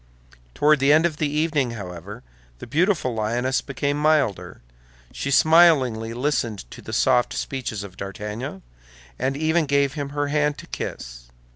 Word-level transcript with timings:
Toward 0.55 0.79
the 0.79 0.91
end 0.91 1.05
of 1.05 1.17
the 1.17 1.29
evening, 1.29 1.73
however, 1.77 2.23
the 2.57 2.65
beautiful 2.65 3.13
lioness 3.13 3.61
became 3.61 3.97
milder; 4.01 4.63
she 5.13 5.29
smilingly 5.29 6.11
listened 6.15 6.65
to 6.71 6.81
the 6.81 6.91
soft 6.91 7.33
speeches 7.33 7.83
of 7.83 7.97
D'Artagnan, 7.97 8.63
and 9.19 9.37
even 9.37 9.67
gave 9.67 9.93
him 9.93 10.09
her 10.09 10.29
hand 10.29 10.57
to 10.57 10.65
kiss. 10.65 11.27